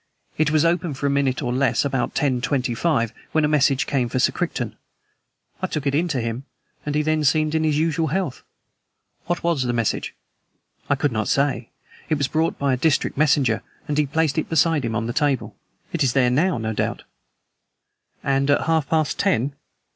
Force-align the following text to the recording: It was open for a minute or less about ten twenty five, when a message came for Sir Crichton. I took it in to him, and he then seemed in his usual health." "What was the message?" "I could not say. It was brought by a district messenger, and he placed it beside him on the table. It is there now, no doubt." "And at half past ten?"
It 0.35 0.49
was 0.49 0.65
open 0.65 0.95
for 0.95 1.05
a 1.05 1.11
minute 1.11 1.43
or 1.43 1.53
less 1.53 1.85
about 1.85 2.15
ten 2.15 2.41
twenty 2.41 2.73
five, 2.73 3.13
when 3.33 3.45
a 3.45 3.47
message 3.47 3.85
came 3.85 4.09
for 4.09 4.17
Sir 4.17 4.31
Crichton. 4.31 4.75
I 5.61 5.67
took 5.67 5.85
it 5.85 5.93
in 5.93 6.07
to 6.07 6.19
him, 6.19 6.45
and 6.87 6.95
he 6.95 7.03
then 7.03 7.23
seemed 7.23 7.53
in 7.53 7.63
his 7.63 7.77
usual 7.77 8.07
health." 8.07 8.41
"What 9.27 9.43
was 9.43 9.61
the 9.61 9.73
message?" 9.73 10.15
"I 10.89 10.95
could 10.95 11.11
not 11.11 11.27
say. 11.27 11.69
It 12.09 12.17
was 12.17 12.27
brought 12.27 12.57
by 12.57 12.73
a 12.73 12.77
district 12.77 13.15
messenger, 13.15 13.61
and 13.87 13.95
he 13.95 14.07
placed 14.07 14.39
it 14.39 14.49
beside 14.49 14.83
him 14.85 14.95
on 14.95 15.05
the 15.05 15.13
table. 15.13 15.55
It 15.93 16.01
is 16.01 16.13
there 16.13 16.31
now, 16.31 16.57
no 16.57 16.73
doubt." 16.73 17.03
"And 18.23 18.49
at 18.49 18.61
half 18.61 18.89
past 18.89 19.19
ten?" 19.19 19.53